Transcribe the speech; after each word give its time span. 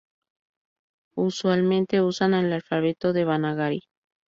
Usualmente 1.15 2.01
usan 2.01 2.33
el 2.33 2.51
alfabeto 2.53 3.13
devanagari. 3.13 3.83